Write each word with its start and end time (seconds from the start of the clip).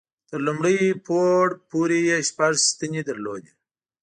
تر 0.29 0.39
لومړي 0.47 0.77
پوړ 1.05 1.45
پورې 1.69 1.99
یې 2.09 2.17
شپږ 2.29 2.53
ستنې 2.69 3.01
درلودې. 3.09 3.51